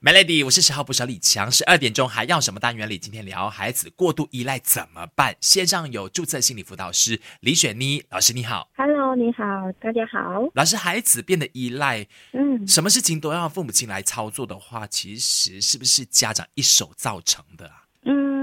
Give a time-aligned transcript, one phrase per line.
[0.00, 2.96] Melody，我是十号不小李强，十二点钟还要什么单元里？
[2.96, 5.34] 今天聊孩子过度依赖怎么办？
[5.40, 8.70] 线上有注册心理辅导师李雪妮老师，你好。
[8.76, 9.42] Hello，你好，
[9.80, 10.48] 大家好。
[10.54, 17.82] 老师，孩子变得依赖，嗯，什么事情都要父母亲来操作的话，其实是不是家长一手造成的啊？
[18.04, 18.37] 嗯，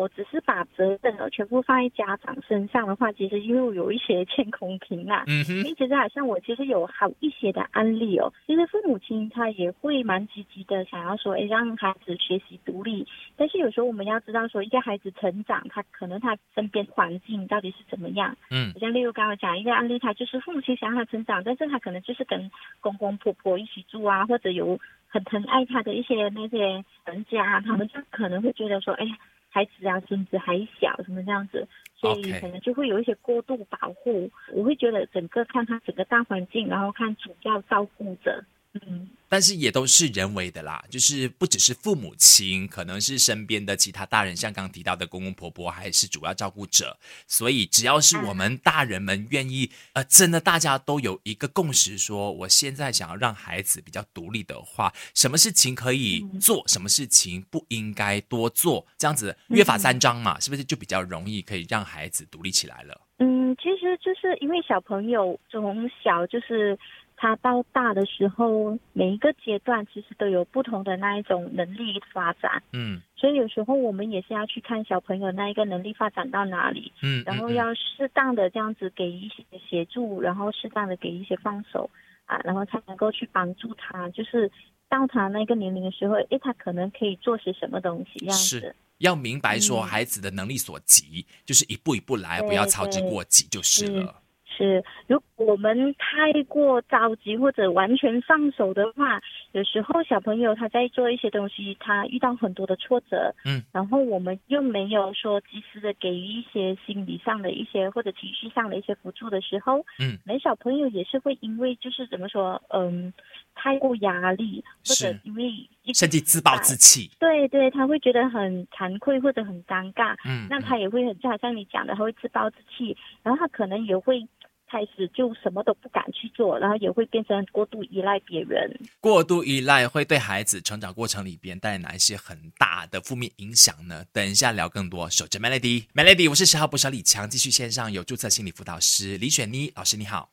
[0.00, 5.24] 果只是把责任呢全部放在家长身上的话，其实又有一些欠公平啦。
[5.26, 13.06] 嗯哼，因为其实好像我其实有好一些的案例哦，其实父母亲他也会蛮积极的，想要说，哎，让孩子学习独立。
[13.36, 18.36] 但是有时候我们要知道说，一个孩子成长，他可能他身边环境到底是怎么样。
[18.50, 24.78] 嗯像例如刚刚讲一个案例，他就是父母亲想让他成长，但是他可能就是跟公公婆婆一起住啊，或者有
[25.08, 29.16] 很疼爱他的一些那些人家，他们就可能会觉得说，哎呀，
[29.50, 34.30] 孩子啊，孙子还小，什么这样子，所以可能就会有一些过度保护。
[34.52, 39.08] 我会觉得整个看他整个大环境，然后看主要照顾者，嗯。
[39.28, 46.98] 但是也都是人为的啦，就是不只是父母亲，可能是身边的其他大人，像刚刚提到的公公婆婆，还是主要照顾者。
[47.28, 63.00] 所以只要是我们大人们愿意，呃，真的大家都有一个共识说，我现在想要让孩子比较独立的话，什么事情可以做，什么事情不应该多做，这样子约法三章嘛，是不是就比较容易可以让孩子独立起来了？
[63.18, 66.76] 嗯，其实就是因为小朋友从小就是
[67.22, 81.90] 他到大的时候，每一个阶段其实都有不同的那一种能力发展，嗯所以有时候我们也是要去看小朋友那一个能力发展到哪里，嗯，然后要适当的这样子给一些协助，然后适当的给一些放手
[82.24, 84.50] 啊，然后才能够去帮助他，就是
[84.88, 88.74] 到他那个年龄的时候，诶，他可能可以做些什么东西这样是子。
[88.96, 94.14] 要明白说嗯孩子的能力所及，就是一步一步来，不要操之过急就是对了。
[94.60, 99.18] 是，如果我们太过着急或者完全放手的话，
[99.52, 113.10] 有时候小朋友他在做一些东西，他遇到很多的挫折，嗯，然后我们又没有说及时的给予一些心理上的一些或者情绪上的一些辅助的时候，嗯，可能小朋友也是会因为就是怎么说，嗯，
[113.54, 115.50] 太过压力或者因为
[115.84, 117.10] 一甚至自暴自弃。
[117.18, 124.26] 对对，他会觉得很惭愧或者很尴尬，嗯，那他也会很就好像你讲的，他会自暴自弃，然后他可能也会
[124.70, 128.70] 开始就什么都不敢去做，然后也会变成过度依赖别人。
[129.00, 134.04] 过度依赖会对孩子成长过程里边带来哪一些很大的负面影响呢？
[134.12, 135.10] 等一下聊更多。
[135.10, 140.30] 守着 Melody，Melody，我是十号不小李强，继续线上有注册心理辅导师李雪妮老师，你好。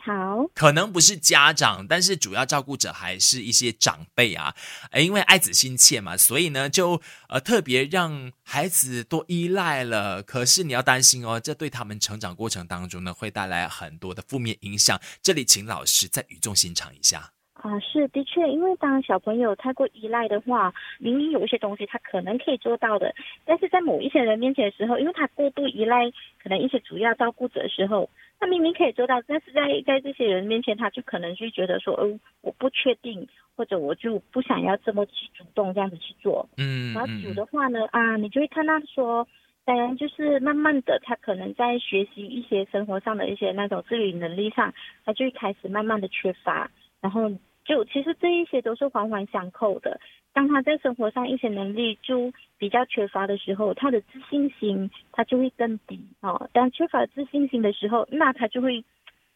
[0.00, 0.46] 好。
[0.54, 4.54] 可能不是家长，但是主要照顾者还是一些长辈啊。
[4.90, 10.22] 呃，因为爱子心切嘛，所以呢，就呃特别让孩子多依赖了。
[10.22, 15.00] 可是你要担心哦，这对他们成长过程当中呢，会带来很多的负面影响。
[15.22, 17.32] 这里请老师再语重心长一下。
[17.62, 26.10] 啊，是的确，因为当小朋友太过依赖的话，明明有一些东西他可能可以做到的，但是在某一些人面前的时候，因为他过度依赖
[26.42, 28.08] 可能一些主要照顾者的时候，
[28.38, 36.46] 他明明可以做到，但是在在这些人面前，他就可能就觉得说，哦，我不确定，或者我就不想要这么去主动这样子去做。
[36.58, 39.26] 嗯然后久嗯的话呢，啊，你就会看到说，
[39.64, 44.74] 当然就是慢慢的，他可能在学习一些生活上的一些那种自理能力上，
[45.06, 46.70] 他就会开始慢慢的缺乏，
[47.06, 47.30] 然后
[47.64, 50.00] 就其实这一些都是环环相扣的。
[50.32, 56.50] 当他在生活上一些能力就比较缺乏的时候，他的自信心他就会更低哦。
[56.52, 58.84] 当缺乏自信心的时候，那他就会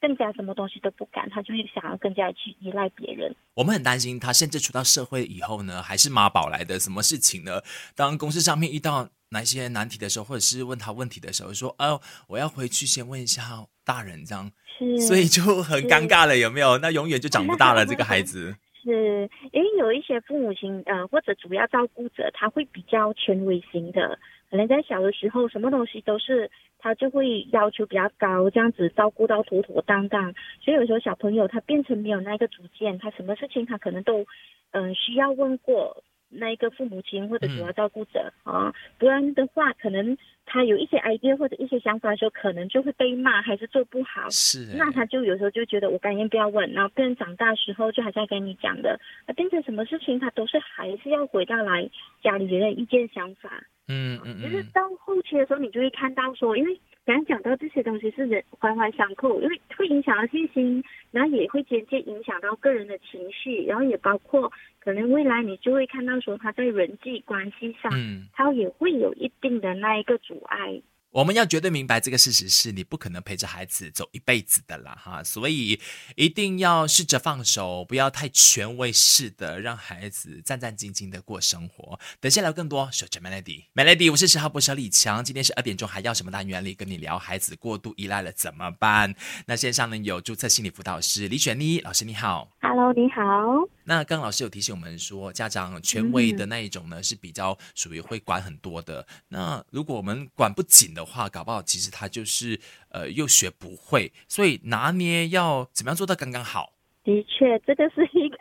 [0.00, 3.32] 更加什么东西都不敢，他就会想要更加去依赖别人。
[3.54, 6.80] 我们很担心他，甚至出到社会以后呢，还是妈宝来的。
[6.80, 7.62] 什么事情呢？
[7.94, 13.42] 当公司上面遇到哪些难题的时候，或者是问他问题的时候，说：“哦，我要回去先问一下
[13.90, 16.78] 大人。”这样，是，所以就很尴尬了，有没有？
[16.78, 18.54] 那永远就长不大了， 这个孩子。
[18.82, 24.18] 是，因为有一些父母亲，呃，或者主要照顾者，他会比较权威型的，
[24.50, 30.32] 可能在小的时候，什么东西都是他就会要求比较高，这样子照顾到妥妥当当，
[30.64, 34.24] 所以有时候小朋友他变成没有那个主见，他什么事情他可能都，
[34.70, 40.16] 嗯、需要问过那一个父母亲或者主要照顾者、啊，不然的话，可能
[40.46, 44.64] 他有一些 idea 或者一些想法的时候，可能就会被骂，还是做不好，是。
[44.70, 51.88] 欸，那他就有时候就觉得我甘愿不要问，然后变成长大时候就好像跟你讲的，啊变成什么事情他都是还是要回到来
[52.22, 53.62] 家里人的意见想法。
[53.88, 56.80] 嗯嗯就是嗯，到后期的时候，你就会看到说，因为
[57.10, 60.80] 刚刚讲到这些东西是人环环相扣，因为会影响到信心，
[61.10, 70.80] 然后也会间接影响到个人的情绪，然后也包括可能未来你就会看到说他在人际关系上，嗯，他也会有一定的那一个阻碍。
[71.12, 75.80] 我们要绝对明白这个事实是你不可能陪着孩子走一辈子的啦，哈，所以
[76.14, 81.98] 一定要试着放手，不要太权威式的让孩子战战兢兢的过生活。
[82.20, 89.12] 等下聊更多，守着 Melody，Melody，我是十号播小李强，今天是二点钟，还要什么单元里跟你聊孩子过度依赖了怎么办？
[89.46, 93.68] 那线上呢有注册心理辅导师李雪妮老师，你好，Hello，你好。
[93.90, 99.04] 那刚老师有提醒我们说，家长权威的那一种呢是比较属于会管很多的。
[99.26, 102.60] 那如果我们管不紧的话，搞不好其实他就是
[102.90, 106.72] 呃又学不会，所以拿捏要怎么样做到刚刚好。
[107.02, 108.36] 的确，这个是一个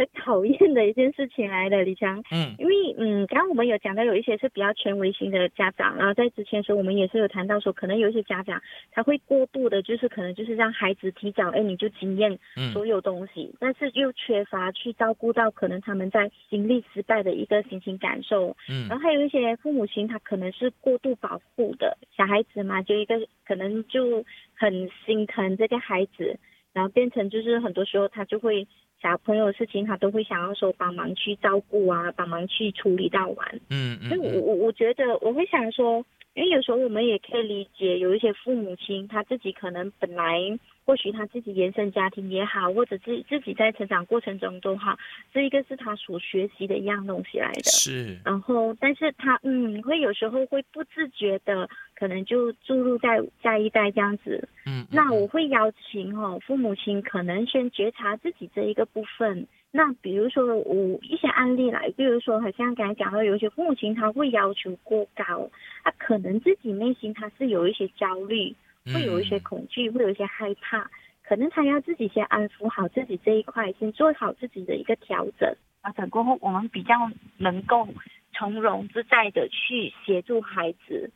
[0.00, 2.24] 很讨厌的一件事情来的，李强。
[2.32, 8.62] 嗯，因为嗯，刚刚我们有讲到有一些是比较权威型的家长，然后在之前时候我们也是有谈到说，可能有一些家长
[8.92, 12.38] 他会过度的，就是可能就是让孩子提早，哎，你就经验
[12.72, 18.56] 所有东西，但是又缺乏去照顾到可能他们在经历失败的一个心情感受。
[18.70, 23.16] 嗯，然后还有一些父母亲他可能是过度保护的小孩子嘛，就一个
[23.46, 24.24] 可能就
[24.54, 26.38] 很心疼这个孩子。
[26.72, 28.64] 然后变成就是很多时候他就会
[29.02, 33.60] 小朋友的事情他都会想要说帮忙去照顾啊，帮忙去处理到完。
[33.70, 34.08] 嗯嗯。
[34.08, 36.04] 所以我我我觉得我会想说，
[36.34, 40.58] 因为有时候我们也可以理解有一些父母亲他自己可能本来。
[40.86, 44.98] 或许他自己原生家庭也好，或者自自己在成长过程中都好，
[45.32, 47.62] 这一个是他所学习的一样东西来的。
[47.62, 48.18] 是。
[48.24, 51.68] 然后，但是他嗯，会有时候会不自觉的，
[52.00, 54.48] 可能就注入在下一代这样子。
[54.66, 54.84] 嗯。
[54.90, 59.46] 那我会邀请哦，父母亲可能先觉察自己这一个部分。
[59.70, 65.48] 那比如说我一些案例来，比如说好像刚才讲到，有些父母亲他会要求过高，
[65.84, 68.56] 他可能自己内心他是有一些焦虑。
[68.86, 70.90] 会有一些恐惧，会有一些害怕，
[71.22, 75.54] 可能他要自己先安抚好自己这一块，先做好自己的一个调整。
[75.82, 76.94] 调整过后，我们比较
[77.36, 77.86] 能够
[78.32, 81.10] 从容自在的去协助孩子。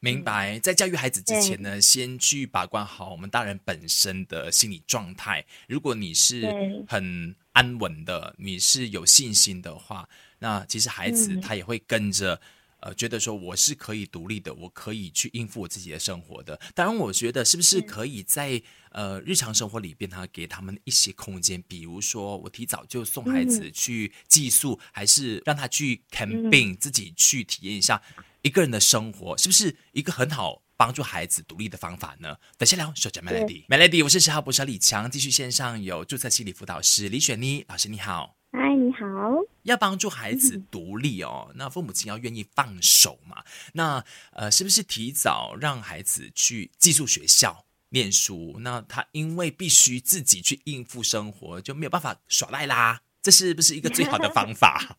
[0.00, 5.44] 明白，在教育孩子之前呢，先去把关好我们大人本身的心理状态。
[5.68, 6.46] 如果你是
[6.88, 10.08] 很安稳的，你是有信心的话，
[10.38, 12.40] 那其实孩子他也会跟着。
[12.80, 16.58] 呃，觉得说我是可以独立的，我可以去应付我自己的生活的。
[16.74, 18.60] 当然，我觉得是不是可以在
[18.92, 28.00] 呃日常生活里边，他给他们一些空间，比如说我提早就送孩子去寄宿，还是让他去 camping，自己去体验一下
[28.42, 32.36] 一个人的生活，是不是一个很好帮助孩子独立的方法呢？
[32.56, 38.36] 等下聊，说着 Melody，Melody，我是十号博士李强，继续线上有注册心理辅导师李雪妮老师，你好。
[38.52, 39.49] 嗨，你好。
[39.62, 43.44] 要帮助孩子独立哦，那父母亲要愿意放手嘛？
[43.74, 48.56] 那呃，是不是提早让孩子去寄宿学校念书？
[48.60, 53.02] 那他因为必须自己去应付生活，就没有办法耍赖啦。
[53.22, 54.96] 这是不是一个最好的方法？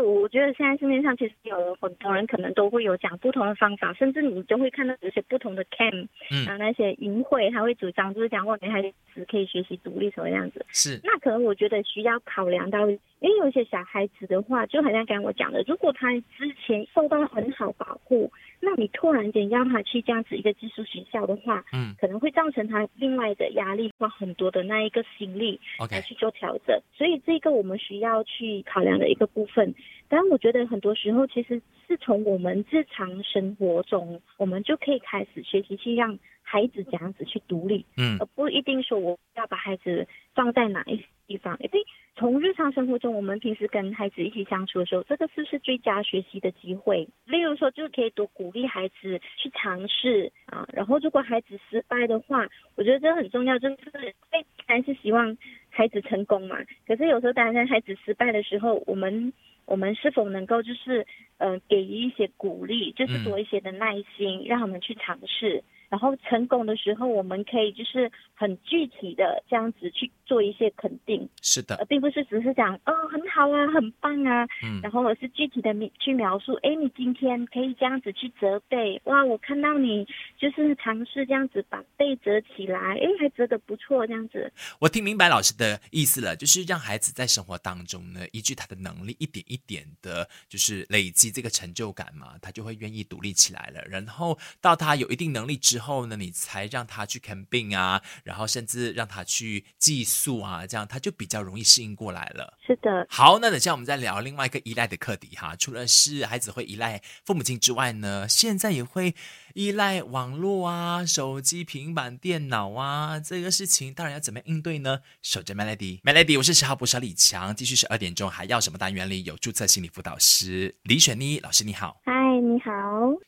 [0.00, 6.06] 我觉得现在市面上其实有很多人可能都会有讲不同的方法，甚至你就会看到有些不同的 camp，
[6.48, 8.92] 啊那些淫会，他会主张就是讲我女孩子
[9.30, 10.64] 可以学习独立什么样子。
[10.72, 11.00] 是。
[11.02, 12.98] 那可能我觉得需要考量到，因
[13.30, 18.30] 为有些小孩子的话，就好像刚刚我讲的，如果他之前受到很好保护。
[18.64, 29.74] 那你突然间让他去这样子一个寄宿学校的话，嗯，可能会造成他另外的压力，花很多的那一个心力来去做调整，所以这个我们需要去考量的一个部分。
[30.08, 36.18] 但我觉得很多时候其实是从我们日常生活中，我们就可以开始学习去让
[36.54, 40.06] 孩子这样子去独立，嗯，而不一定说我要把孩子
[40.36, 41.84] 放在哪一地方，因为
[42.14, 47.08] 从日常生活中，我们平时跟孩子一起相处的时候，这个是不是最佳学习的机会？
[47.24, 50.64] 例如说，就是可以多鼓励孩子去尝试啊。
[50.72, 52.46] 然后，如果孩子失败的话，
[52.76, 55.36] 我觉得这很重要，就是哎，还是希望
[55.70, 56.56] 孩子成功嘛。
[56.86, 59.32] 可是有时候，当然在孩子失败的时候，我们
[59.66, 61.04] 我们是否能够就是
[61.38, 65.64] 呃，给予一些鼓励，就是多一些的耐心，让他们去尝试。
[65.94, 70.98] 然后成功的时候，我们可以就是很具体的这样子去做一些肯，
[71.46, 80.04] 是的，而并不是只是讲哦很好啊，很棒啊，嗯，然后我是具体的去描述，哎，你今天可以这样子去折被，哇，我看到你
[80.36, 84.52] 就是尝试这样子把被折起来，哎，还折得不错，这样子。
[84.80, 93.80] 我听明白老师的意思了，就是让孩子在生活当中呢，依据他的能力，一点一点的，就是累积这个成就感嘛，他就会愿意独立起来了。
[93.88, 95.84] 然后到他有一定能力之后。
[95.84, 102.58] 后呢，你才让他去看病啊，然后甚至让他去寄宿啊，这样他就比较容易适应过来了。
[102.66, 103.06] 是的。
[103.08, 105.54] 好，那等下我们再聊另外一个依赖的课题哈。
[105.56, 109.14] 除了是孩子会依赖父母亲之外呢，现在也会
[109.54, 115.00] 依赖网络啊、手机、平板电脑啊，这个事情当然要怎么应对呢？
[115.22, 122.00] 守着 Melody，Melody，我是十号播小李强，继续十二点钟还要什么单元里有注册心理辅导师李雪妮老师，你好。
[122.04, 122.12] 嗨，
[122.54, 122.70] 你好。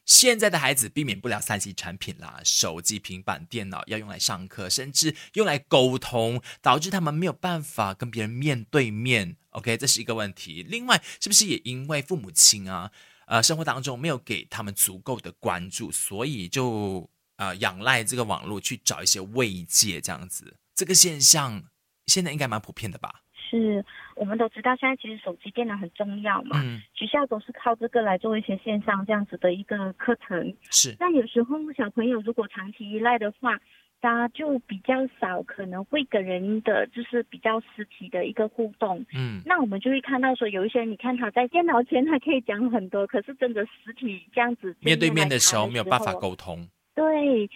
[0.04, 9.36] 现在的孩子避免不了三 C 产品啦，手机、平板、电脑要用来上课，甚至用来沟通，导致他们没有办法跟别人面对面。
[9.50, 10.62] OK，这是一个问题。
[10.62, 12.92] 另外，是不是也因为父母亲啊，
[13.26, 20.56] 呃，生活当中没有给他们足够的关注，所以就呃仰赖这个网络去找一些慰藉，这样子。
[20.76, 21.64] 这个现象
[22.06, 23.22] 现在应该蛮普遍的吧？
[23.48, 23.84] 是，
[24.14, 26.60] 我们都知道现在其实手机、电脑很重要嘛，
[26.94, 30.54] 学校都是靠这个来做一些线上这样子的一个课程。
[30.70, 33.58] 是，但有时候小朋友如果长期依赖的话，
[34.00, 39.04] 他就比较少可能会跟人的就是比较实体的一个互动。
[39.14, 46.68] 嗯，那我们就会看到说，有一些你看他在电脑前他可以讲很多，可是真的实体这样子面对面的时候没有办法沟通。
[46.94, 47.52] 对，这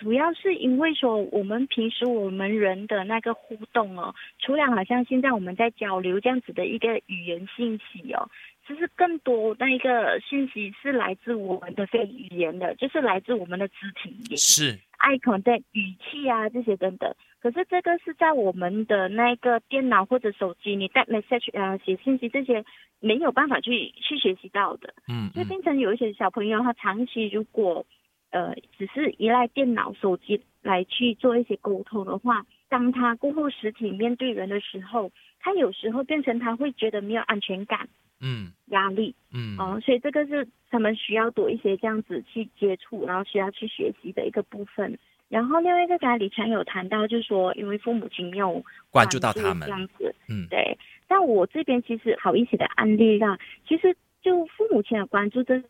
[0.00, 8.26] 主要是因为说我们平时我们人的那个互动哦，除了好像现在我们在交流这样子的一个语言信息哦，
[8.66, 17.14] 其实更多那一个信息是来自我们的非语言的，就是来自我们的肢体，是，icon 的语气啊这些等等。
[17.42, 22.64] 可是这个是在我们的那个电脑或者手机，你带 message 啊写信息这些
[23.00, 24.94] 没有办法去去学习到的。
[25.08, 27.84] 嗯，就变成有一些小朋友他长期如果。
[28.30, 35.10] 呃，只是依赖电脑、手机来去做一些沟通的话，当他过后实体面对人的时候，
[35.40, 37.88] 他有时候变成他会觉得没有安全感，
[38.20, 44.98] 嗯，压力，嗯，哦，所以这个是他们需要多一些这样子去接触，然后需要去学习的一个部分。
[45.28, 50.76] 然后另外一个刚才李强有谈到，就是说因为父母亲没有关注到他们这样子，嗯，对。
[51.06, 55.64] 但我这边其实好一些的案例啦，其实就父母亲的关注这是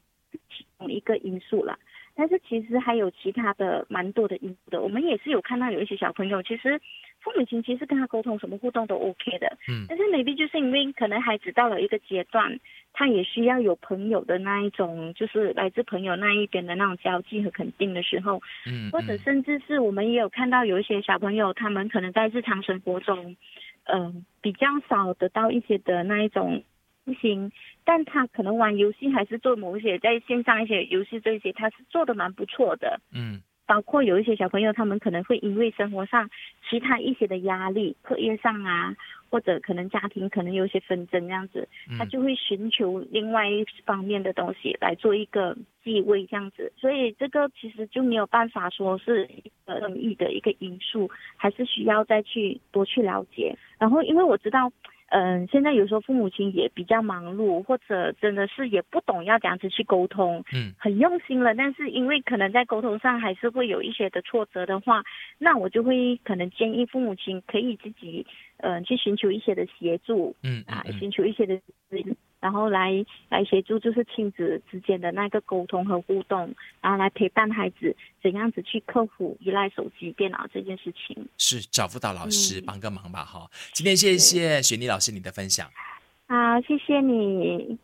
[0.50, 1.79] 其中一个因素了。
[2.21, 6.79] 但是其实还有其他的蛮多的因素的，我们也是有看到有一些小朋友，其实
[7.21, 12.61] 父母亲其实跟他沟通什么互动都 OK 的，嗯，但是 maybe 就是因为可能孩子到了一个阶段，
[12.93, 23.35] 他也需要有朋友的那一种，就是来自朋友那一边的那种交际和肯定的时候，嗯，或者甚至是我们也有看到有一些小朋友，他们可能在日常生活中，
[23.85, 26.62] 嗯，比较少得到一些的那一种。
[27.11, 27.50] 不行，
[27.85, 33.00] 但他可能玩游戏还是做某些在线上一些游戏这些，他是做的蛮不错的。
[33.12, 36.31] 嗯，包括有一些小朋友，他们可能会因为生活上
[36.69, 38.95] 其他一些的压力，课业上啊，
[39.29, 46.73] 或者可能家庭可能有一些纷争这样子，他就会寻求另外一方面的东西来做一个继位这样子。
[46.76, 53.57] 所以这个其实就没有办法说是一个任意的一个因素，还是需要再去多去了解。
[53.81, 54.71] 然后因为我知道。
[55.11, 65.02] 嗯，现在有时候父母亲也比较忙碌，或者真的是也不懂要怎样子去沟通，嗯，很用心了，但是因为可能在沟通上还是会有一些的挫折的话，
[65.38, 68.25] 那我就会可能建议父母亲可以自己，
[68.59, 71.61] 嗯，去寻求一些的协助，嗯啊，寻求一些的。
[72.40, 81.28] 然后来来协助，就是亲子之间的那个沟通和互动，然后来陪伴孩子怎样子去克服依赖手机、电脑这件事情。
[81.38, 83.50] 是找辅导老师帮个忙吧，哈。
[83.73, 85.68] 今天谢谢雪妮老师你的分享。
[86.26, 87.78] 好，谢谢你。